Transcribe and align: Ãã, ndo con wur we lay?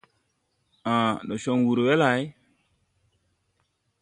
Ãã, 0.93 1.03
ndo 1.23 1.35
con 1.43 1.59
wur 1.65 1.79
we 1.85 1.93
lay? 2.03 2.23